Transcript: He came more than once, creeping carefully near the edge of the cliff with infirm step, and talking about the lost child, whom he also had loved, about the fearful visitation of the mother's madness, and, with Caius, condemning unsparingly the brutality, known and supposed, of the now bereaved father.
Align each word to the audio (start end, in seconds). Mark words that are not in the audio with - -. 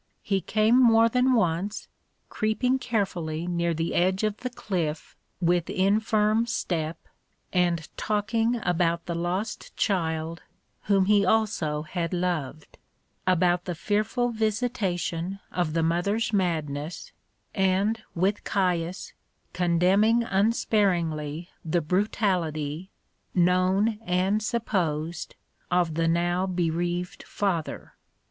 He 0.23 0.41
came 0.41 0.81
more 0.81 1.09
than 1.09 1.33
once, 1.33 1.87
creeping 2.27 2.79
carefully 2.79 3.45
near 3.45 3.71
the 3.71 3.93
edge 3.93 4.23
of 4.23 4.37
the 4.37 4.49
cliff 4.49 5.15
with 5.39 5.69
infirm 5.69 6.47
step, 6.47 6.97
and 7.53 7.87
talking 7.97 8.59
about 8.65 9.05
the 9.05 9.13
lost 9.13 9.77
child, 9.77 10.41
whom 10.85 11.05
he 11.05 11.23
also 11.23 11.83
had 11.83 12.15
loved, 12.15 12.79
about 13.27 13.65
the 13.65 13.75
fearful 13.75 14.29
visitation 14.31 15.39
of 15.51 15.73
the 15.73 15.83
mother's 15.83 16.33
madness, 16.33 17.11
and, 17.53 18.01
with 18.15 18.43
Caius, 18.43 19.13
condemning 19.53 20.23
unsparingly 20.23 21.51
the 21.63 21.79
brutality, 21.79 22.89
known 23.35 23.99
and 24.03 24.41
supposed, 24.41 25.35
of 25.69 25.93
the 25.93 26.07
now 26.07 26.47
bereaved 26.47 27.21
father. 27.21 27.93